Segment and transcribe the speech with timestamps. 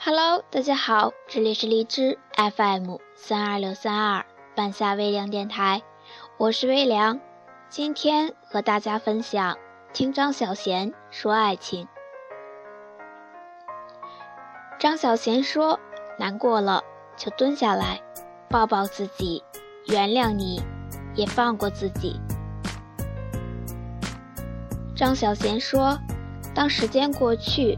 [0.00, 4.24] Hello，大家好，这里是荔枝 FM 三二六三二
[4.54, 5.82] 半夏微凉电台，
[6.36, 7.18] 我是微凉，
[7.68, 9.58] 今天和大家分享
[9.92, 11.88] 听张小娴说爱情。
[14.78, 15.80] 张小娴说
[16.16, 16.84] ：“难过了
[17.16, 18.00] 就蹲下来，
[18.48, 19.42] 抱抱自己，
[19.88, 20.62] 原谅你，
[21.16, 22.20] 也放过自己。”
[24.94, 25.98] 张小娴说
[26.54, 27.76] ：“当时间过去，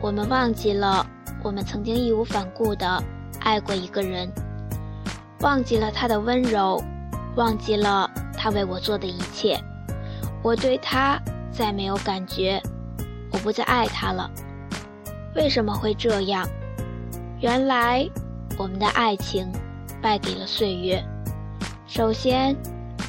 [0.00, 1.06] 我们忘记了。”
[1.46, 3.00] 我们曾经义无反顾地
[3.38, 4.28] 爱过一个人，
[5.42, 6.82] 忘记了他的温柔，
[7.36, 9.56] 忘记了他为我做的一切。
[10.42, 12.60] 我对他再没有感觉，
[13.30, 14.28] 我不再爱他了。
[15.36, 16.44] 为什么会这样？
[17.40, 18.04] 原来
[18.58, 19.48] 我们的爱情
[20.02, 21.00] 败给了岁月。
[21.86, 22.56] 首先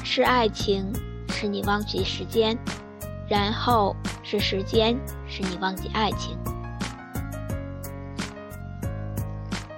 [0.04, 0.92] 是爱情
[1.30, 2.56] 使你忘记时间，
[3.28, 4.96] 然后是时间
[5.26, 6.38] 使你忘记爱情。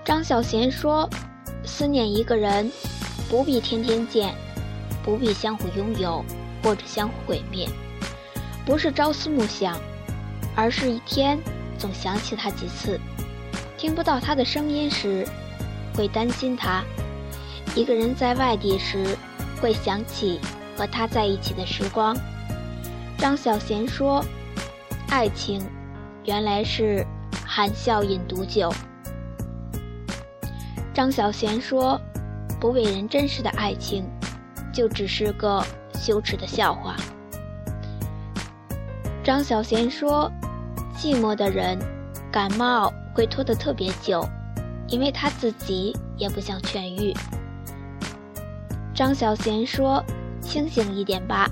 [0.03, 1.09] 张小娴说
[1.62, 2.73] ：“思念一个人，
[3.29, 4.34] 不必天天见，
[5.05, 6.25] 不必相互拥有
[6.62, 7.69] 或者相互毁灭，
[8.65, 9.78] 不是朝思暮想，
[10.56, 11.39] 而是一天
[11.78, 12.98] 总想起他几次。
[13.77, 15.27] 听不到他的声音时，
[15.95, 16.83] 会担心他；
[17.75, 19.17] 一个人在外地时，
[19.61, 20.41] 会想起
[20.77, 22.17] 和他在一起的时光。”
[23.19, 24.25] 张小娴说
[25.11, 25.62] ：“爱情，
[26.25, 27.06] 原来是
[27.47, 28.73] 含笑饮毒酒。”
[31.01, 31.98] 张小娴说
[32.61, 34.05] ：“不为人真实的爱情，
[34.70, 36.95] 就只是个羞耻的笑话。”
[39.25, 40.31] 张小娴说
[40.95, 41.78] ：“寂寞的人，
[42.31, 44.23] 感冒会拖得特别久，
[44.89, 47.15] 因为他自己也不想痊愈。”
[48.95, 50.05] 张小娴说
[50.43, 51.51] ：“清醒一点吧，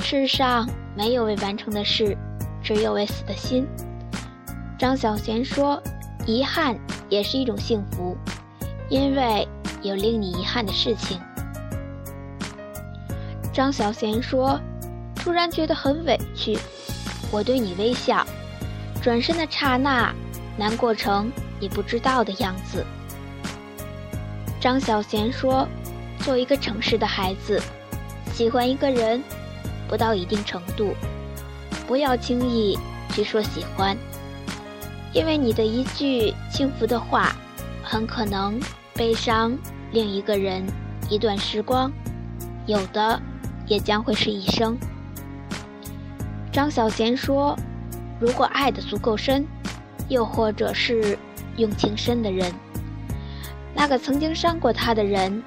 [0.00, 2.14] 世上没有未完成的事，
[2.62, 3.66] 只有未死的心。”
[4.78, 5.82] 张小娴说
[6.28, 8.14] ：“遗憾也是一种幸福。”
[8.90, 9.48] 因为
[9.82, 11.18] 有令你遗憾的事情，
[13.52, 14.60] 张小娴说
[15.16, 16.58] ：“突然觉得很委屈。”
[17.32, 18.24] 我对你微笑，
[19.02, 20.14] 转身的刹那，
[20.56, 22.84] 难过成你不知道的样子。
[24.60, 25.66] 张小娴说
[26.20, 27.60] ：“做一个诚实的孩子，
[28.32, 29.22] 喜欢一个人，
[29.88, 30.94] 不到一定程度，
[31.86, 32.78] 不要轻易
[33.10, 33.96] 去说喜欢，
[35.12, 37.34] 因为你的一句轻浮的话。”
[37.94, 38.58] 很可能
[38.92, 39.56] 悲伤
[39.92, 40.66] 另一个人
[41.08, 41.92] 一段时光，
[42.66, 43.22] 有的
[43.68, 44.76] 也将会是一生。
[46.50, 47.56] 张小娴说
[48.18, 49.46] ：“如果爱的足够深，
[50.08, 51.16] 又或者是
[51.56, 52.52] 用情深的人，
[53.76, 55.40] 那个曾经伤过他的人，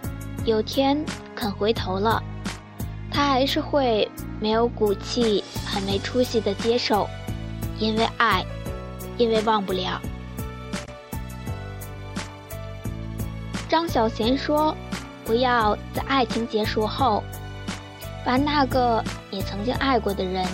[0.45, 1.03] 有天
[1.35, 2.23] 肯回头了，
[3.11, 4.09] 他还是会
[4.39, 7.09] 没有骨气、很没出息的接受，
[7.77, 8.41] 因为爱，
[9.17, 10.01] 因为忘不了。”
[13.69, 14.73] 张小娴说
[15.25, 17.21] ：“不要在爱情结束后，
[18.25, 20.45] 把那个你曾经爱过的人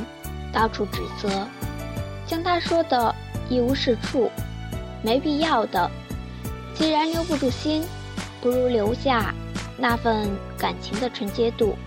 [0.52, 1.48] 到处指责，
[2.26, 3.14] 将他说的
[3.50, 4.32] 一无是处，
[5.04, 5.92] 没必要的。
[6.74, 7.86] 既然留不住心，
[8.42, 9.32] 不如留下
[9.78, 11.78] 那份感情的纯洁度。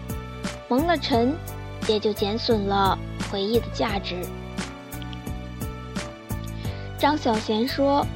[0.68, 1.34] 蒙了尘，
[1.88, 2.96] 也就减损了
[3.32, 4.24] 回忆的价值。”
[7.00, 8.06] 张小娴说：“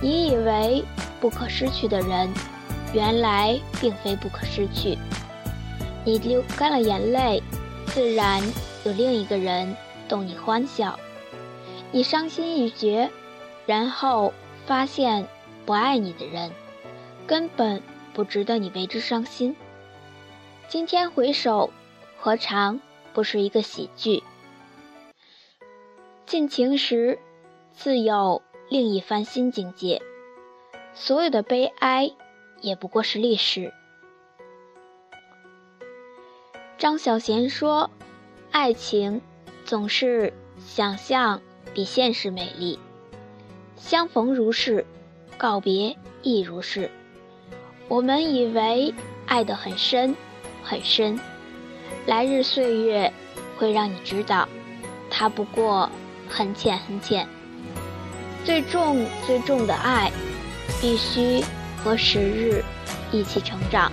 [0.00, 0.84] 你以为？”
[1.20, 2.32] 不可失去的人，
[2.92, 4.98] 原来并非不可失去。
[6.04, 7.42] 你流干了眼泪，
[7.86, 8.42] 自然
[8.84, 9.74] 有另一个人
[10.06, 10.98] 逗你欢笑。
[11.92, 13.10] 你伤心欲绝，
[13.66, 14.32] 然后
[14.66, 15.26] 发现
[15.64, 16.50] 不爱你的人，
[17.26, 17.82] 根本
[18.12, 19.56] 不值得你为之伤心。
[20.68, 21.70] 今天回首，
[22.18, 22.80] 何尝
[23.12, 24.22] 不是一个喜剧？
[26.26, 27.18] 尽情时，
[27.74, 30.02] 自有另一番新境界。
[30.96, 32.12] 所有的悲哀，
[32.60, 33.72] 也不过是历史。
[36.78, 37.90] 张小娴说
[38.52, 39.20] ：“爱情
[39.64, 42.78] 总是想象比现实美丽，
[43.76, 44.86] 相逢如是，
[45.36, 46.90] 告别亦如是。
[47.88, 48.94] 我们以为
[49.26, 50.14] 爱得很深
[50.62, 51.18] 很深，
[52.06, 53.12] 来日岁月
[53.58, 54.48] 会让你知道，
[55.10, 55.90] 它不过
[56.28, 57.28] 很浅很浅。
[58.44, 60.12] 最重最重的爱。”
[60.84, 61.42] 必须
[61.82, 62.62] 和时日
[63.10, 63.90] 一起成长。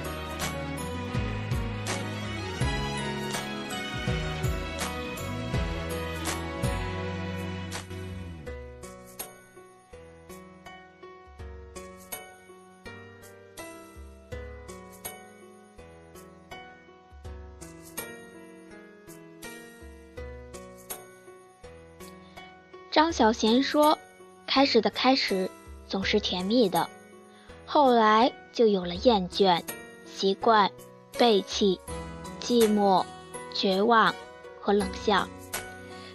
[22.91, 23.97] 张小娴说
[24.45, 25.49] ：“开始的开始
[25.91, 26.87] 总是甜蜜的，
[27.65, 29.61] 后来就有了厌倦、
[30.05, 30.71] 习惯、
[31.17, 31.77] 背弃、
[32.39, 33.03] 寂寞、
[33.53, 34.15] 绝望
[34.61, 35.27] 和冷笑。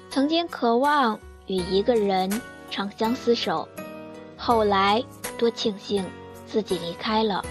[0.09, 2.41] 曾经渴望与一个人
[2.71, 3.69] 长相厮守，
[4.35, 5.05] 后来
[5.37, 6.03] 多庆幸
[6.47, 7.45] 自己离开了。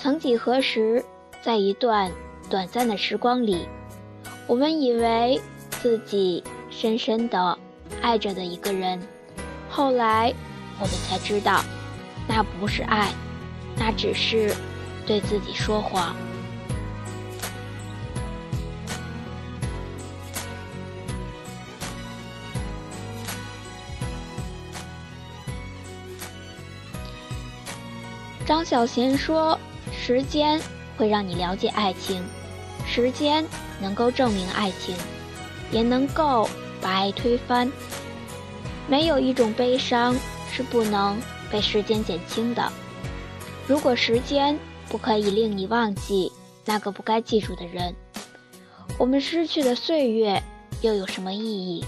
[0.00, 1.04] 曾几何时，
[1.42, 2.10] 在一段
[2.50, 3.68] 短暂的时光里，
[4.48, 5.40] 我们以为
[5.70, 7.56] 自己深深的
[8.02, 9.00] 爱着的一个人。
[9.70, 10.34] 后来，
[10.78, 11.64] 我们才知道，
[12.28, 13.12] 那不是爱，
[13.76, 14.54] 那只是
[15.06, 16.14] 对自己说谎。
[28.44, 29.58] 张小娴说
[29.90, 30.60] ：“时间
[30.96, 32.22] 会让你了解爱情，
[32.86, 33.44] 时间
[33.80, 34.94] 能够证明爱情，
[35.72, 36.48] 也能够
[36.80, 37.68] 把爱推翻。”
[38.86, 40.14] 没有一种悲伤
[40.56, 41.20] 是不能
[41.50, 42.72] 被时间减轻的。
[43.66, 44.58] 如果时间
[44.88, 46.32] 不可以令你忘记
[46.64, 47.94] 那个不该记住的人，
[48.98, 50.42] 我们失去的岁月
[50.80, 51.84] 又有什么意义？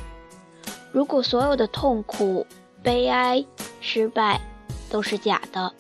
[0.93, 2.47] 如果所有的痛苦、
[2.83, 3.43] 悲哀、
[3.81, 4.39] 失败
[4.91, 5.73] 都是假的，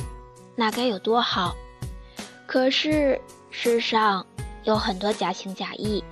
[0.56, 1.55] 那该有多好？
[2.46, 3.20] 可是
[3.50, 4.25] 世上
[4.64, 6.02] 有很多假情假意，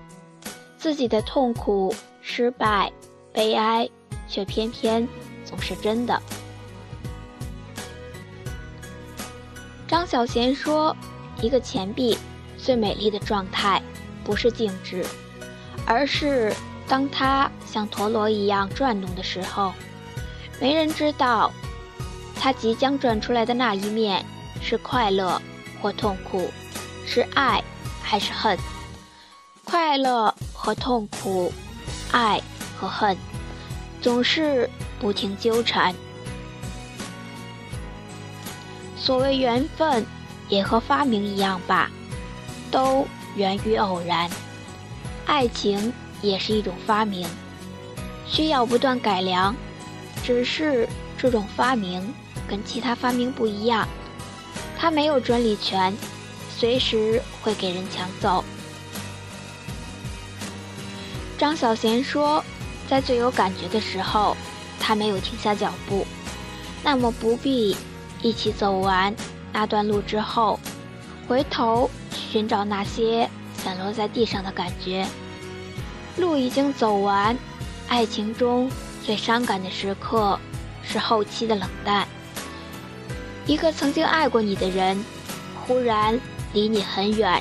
[0.76, 2.92] 自己的痛苦、失败、
[3.32, 3.88] 悲哀。
[4.28, 5.06] 却偏偏
[5.44, 6.20] 总是真的。
[9.96, 10.94] 张小娴说
[11.40, 12.18] ：“一个钱币
[12.58, 13.80] 最美丽的状态，
[14.22, 15.02] 不是静止，
[15.86, 16.54] 而是
[16.86, 19.72] 当它像陀螺一样转动的时候。
[20.60, 21.50] 没人知道，
[22.38, 24.22] 它即将转出来的那一面
[24.60, 25.40] 是快乐
[25.80, 26.50] 或痛苦，
[27.06, 27.64] 是爱
[28.02, 28.58] 还是恨？
[29.64, 31.50] 快乐和痛苦，
[32.12, 32.38] 爱
[32.78, 33.16] 和恨。”
[34.02, 34.68] 总是
[35.00, 35.94] 不停纠缠。
[39.06, 40.04] 所谓缘分，
[40.48, 41.88] 也和发明一样吧，
[42.72, 43.06] 都
[43.36, 44.28] 源于偶然。
[45.26, 45.92] 爱情
[46.22, 47.24] 也是一种发明，
[48.26, 49.54] 需要不断改良。
[50.24, 52.12] 只是这种发明
[52.48, 53.86] 跟其他发明不一样，
[54.76, 55.96] 它没有专利权，
[56.58, 58.44] 随时会给人抢走。
[61.38, 62.42] 张小娴说。
[62.88, 64.36] 在最有感觉的时候，
[64.78, 66.06] 他没有停下脚步。
[66.84, 67.76] 那么不必
[68.26, 69.14] 一起走完
[69.52, 70.58] 那段路之后，
[71.28, 75.06] 回头寻找那些散落在地上的感觉。
[76.16, 77.38] 路已经走完，
[77.86, 78.68] 爱情中
[79.04, 80.36] 最伤感的时刻
[80.82, 82.04] 是后期的冷淡。
[83.46, 85.04] 一个曾经爱过你的人，
[85.64, 86.18] 忽然
[86.52, 87.40] 离你很远，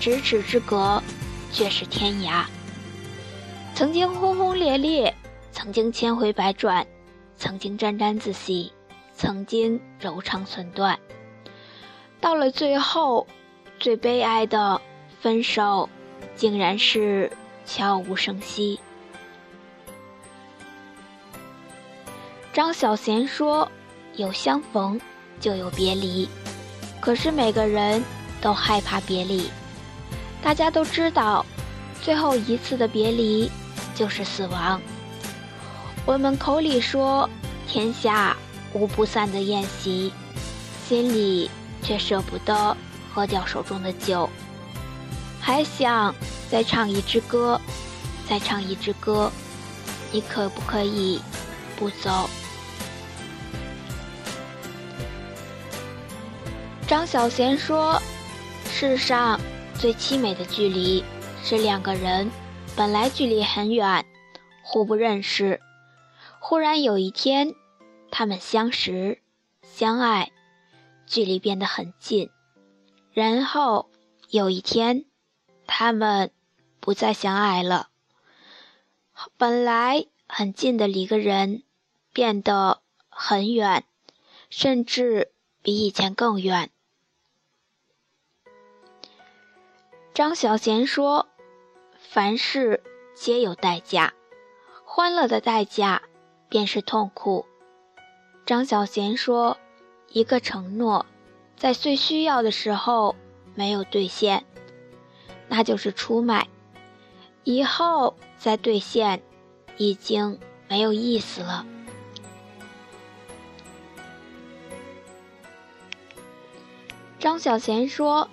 [0.00, 1.02] 咫尺之隔，
[1.52, 2.46] 却是天涯。
[3.74, 5.14] 曾经轰轰烈烈，
[5.52, 6.86] 曾经千回百转，
[7.36, 8.72] 曾经沾沾自喜，
[9.16, 10.98] 曾经柔肠寸断。
[12.20, 13.26] 到了最后，
[13.78, 14.80] 最悲哀的
[15.20, 15.88] 分手，
[16.34, 17.30] 竟然是
[17.64, 18.78] 悄无声息。
[22.52, 23.70] 张小娴说
[24.16, 25.00] ：“有相逢，
[25.40, 26.28] 就有别离。
[27.00, 28.02] 可是每个人
[28.40, 29.50] 都害怕别离。
[30.42, 31.44] 大家都知道，
[32.02, 33.50] 最后一次的别离。”
[33.94, 34.78] 就是死亡。
[36.04, 37.26] 我们口里说
[37.66, 38.36] 天下
[38.72, 40.12] 无不散的宴席，
[40.86, 41.50] 心里
[41.82, 42.76] 却舍不得
[43.12, 44.28] 喝掉手中的酒，
[45.40, 46.14] 还想
[46.50, 47.60] 再唱一支歌，
[48.28, 49.30] 再唱一支歌。
[50.12, 51.20] 你可不可以
[51.76, 52.28] 不走？
[56.86, 58.00] 张小娴说
[58.70, 59.40] ：“世上
[59.74, 61.02] 最凄美的距离
[61.42, 62.30] 是两个人。”
[62.76, 64.04] 本来距离很远，
[64.62, 65.60] 互不认识，
[66.38, 67.54] 忽然有一天，
[68.10, 69.22] 他们相识、
[69.62, 70.32] 相爱，
[71.06, 72.30] 距离变得很近。
[73.12, 73.90] 然后
[74.30, 75.04] 有一天，
[75.66, 76.32] 他们
[76.80, 77.88] 不再相爱了。
[79.36, 81.62] 本来很近的离个人，
[82.12, 83.84] 变得很远，
[84.50, 85.32] 甚至
[85.62, 86.70] 比以前更远。
[90.12, 91.28] 张小娴说。
[91.98, 92.82] 凡事
[93.14, 94.14] 皆有代价，
[94.84, 96.02] 欢乐的代价
[96.48, 97.44] 便是痛苦。
[98.46, 99.58] 张小娴说
[100.08, 101.04] ：“一个承诺，
[101.56, 103.16] 在最需要的时候
[103.56, 104.44] 没有兑现，
[105.48, 106.44] 那就是出卖；
[107.42, 109.20] 以后再兑现，
[109.76, 110.38] 已经
[110.68, 111.66] 没有意思了。”
[117.18, 118.28] 张小娴说：“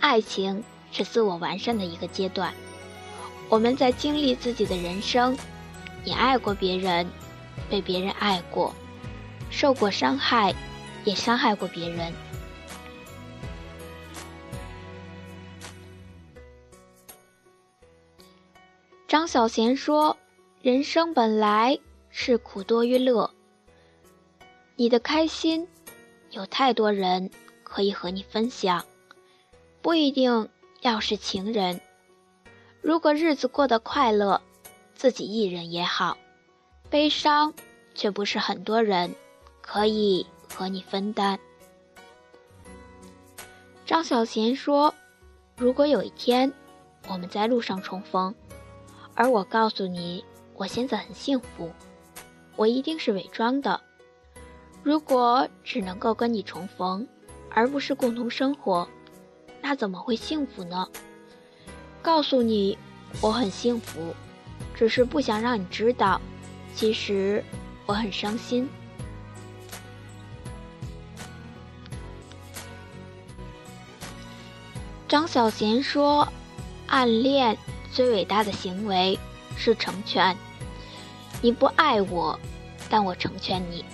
[0.00, 2.52] 爱情是自我完善的一个阶段。”
[3.48, 5.38] 我们在经历自己的人生，
[6.02, 7.08] 你爱过别人，
[7.70, 8.74] 被别人爱过，
[9.52, 10.52] 受过伤害，
[11.04, 12.12] 也伤害过别人。
[19.06, 20.16] 张小娴说
[20.62, 21.78] ：“人生本来
[22.08, 23.30] 是苦多于乐。
[24.74, 25.68] 你的开心，
[26.30, 27.30] 有太多人
[27.62, 28.84] 可以和你分享，
[29.82, 30.48] 不一定
[30.80, 31.78] 要是情人。
[32.80, 34.40] 如果日子过得快乐，
[34.94, 36.16] 自己一人也好；
[36.88, 37.52] 悲伤，
[37.94, 39.14] 却不是很多人
[39.72, 41.38] 可以和你分担。”
[43.86, 44.94] 张小娴说
[45.56, 46.52] ：“如果有一天，
[47.08, 48.34] 我们在路上重逢。”
[49.14, 50.22] 而我告诉你，
[50.54, 51.70] 我现在很幸福，
[52.56, 53.80] 我一定是伪装的。
[54.82, 57.06] 如果只能够跟你重逢，
[57.50, 58.86] 而不是共同生活，
[59.62, 60.86] 那怎么会幸福呢？
[62.02, 62.76] 告诉你，
[63.20, 64.14] 我很幸福，
[64.74, 66.20] 只是不想让你知道，
[66.74, 67.42] 其实
[67.86, 68.68] 我很伤心。
[75.12, 76.26] 张小娴说
[76.88, 77.54] ：“暗恋。”
[77.92, 79.18] 最伟大的行为
[79.58, 80.34] 是成全。
[81.42, 82.40] 你不爱我，
[82.88, 83.84] 但我成全你。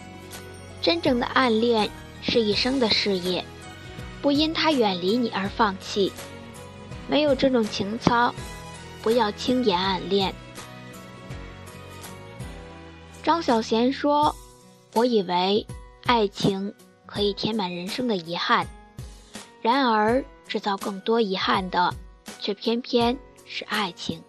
[0.80, 1.90] 真正的暗恋
[2.22, 3.44] 是一生的事业，
[4.22, 6.12] 不因他远离你而放弃。
[7.08, 8.32] 没有这种情操，
[9.02, 10.32] 不要轻言暗恋。
[13.25, 14.32] 张小娴说
[14.94, 15.66] ：“我以为
[16.06, 16.72] 爱情
[17.06, 18.68] 可以填满人生的遗憾，
[19.60, 21.95] 然而制造更多遗憾的，
[22.40, 23.17] 却偏偏……”
[23.50, 24.23] 是爱情，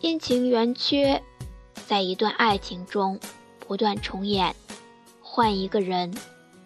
[0.00, 1.22] 阴晴圆缺，
[1.86, 3.20] 在一段爱情中
[3.58, 4.56] 不断重演，
[5.20, 6.10] 换一个人，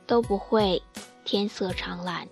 [0.07, 0.81] 都不会
[1.25, 2.29] 天色常蓝。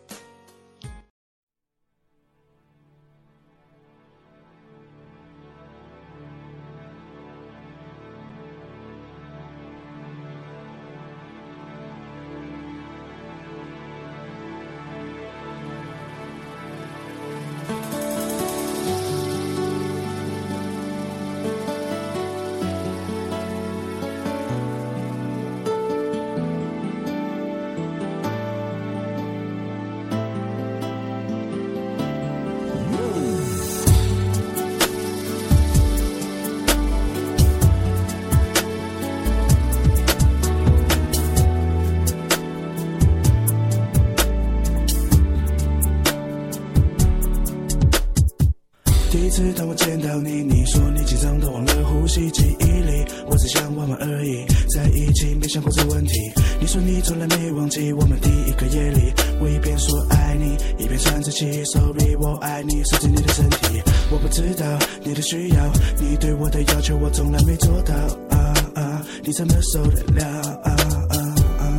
[66.39, 67.95] 我的要求我从来没做到。
[68.31, 70.27] 啊啊，你怎么受得了？
[70.65, 70.77] 啊
[71.09, 71.17] 啊
[71.59, 71.75] 啊！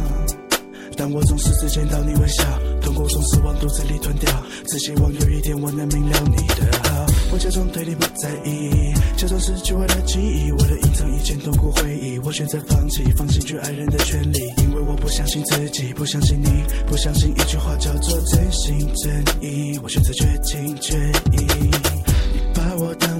[0.97, 2.43] 但我总是只见到你微笑，
[2.81, 4.31] 痛苦总是往肚子里吞掉，
[4.65, 7.05] 只希望有一天我能明了你的好。
[7.33, 20.95] 我假装对你不在意，假装失去我的记忆，为了隐藏以前痛苦回忆，我选择放弃，放弃去爱人的权利，因为我不相信自己，不相信你，不相信一句话叫做真心真意，我选择绝情绝
[21.33, 22.04] 义。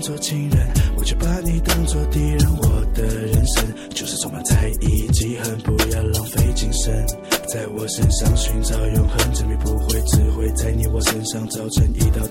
[0.05, 0.59] 做情人，
[0.95, 7.03] 我却把你当做敌人，我的人生就是充满猜疑、记恨，不要浪费精神，
[7.47, 12.21] 在我身上寻找永恒，证明不会，只会在你我身上造成一道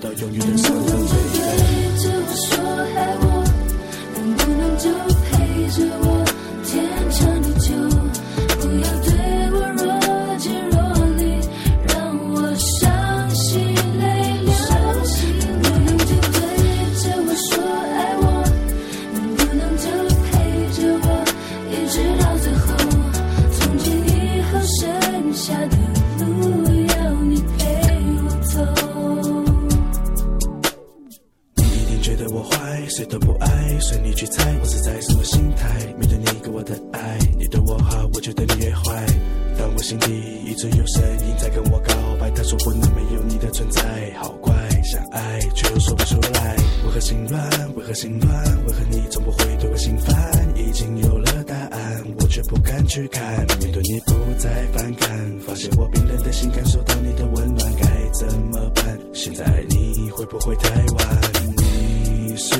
[52.47, 53.23] 不敢去看。
[53.59, 58.99] 面对你不再反感，发现我冰冷的心感受到你的温暖，该怎么办？
[59.13, 61.21] 现在爱你会不会太晚？
[61.57, 62.55] 你是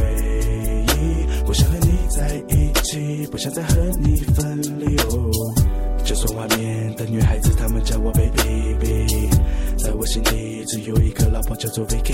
[0.00, 4.96] 唯一，我想和你在一起，不想再和你分离。
[4.96, 5.30] 哦，
[6.04, 9.30] 就算外面的女孩子她们叫我 baby，
[9.94, 12.10] 在我心底只有一个老婆叫做 Vicky。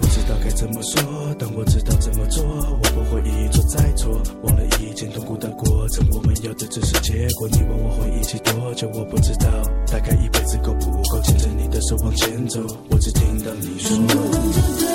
[0.00, 1.00] 不知道该怎么说，
[1.38, 7.48] 但我知道怎么做，我不会一错再错，忘了以前痛苦的过程，我们要的只是结果。
[7.52, 9.46] 你问我会一起多久，我不知道，
[9.86, 11.20] 大概一辈子够不够？
[11.22, 13.96] 牵着你的手往前走，我只听到你说。
[13.96, 14.90] 能不能就对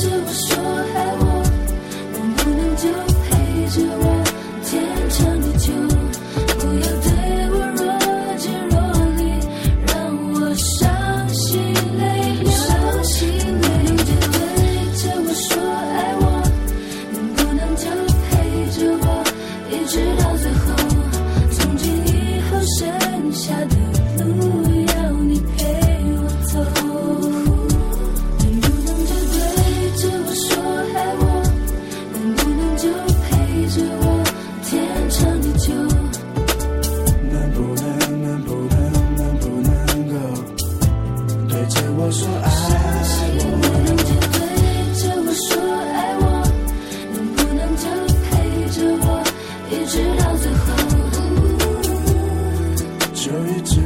[0.00, 0.56] 着我说
[0.94, 1.44] 爱我？
[2.14, 2.88] 能不能就
[3.20, 3.28] 陪
[3.68, 4.13] 着我
[23.50, 23.83] yaşadım.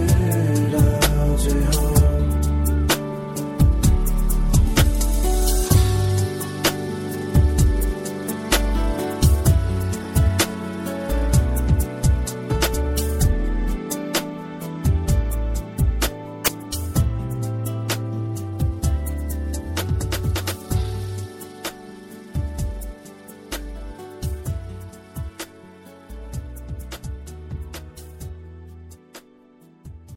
[0.06, 1.97] 直到最后。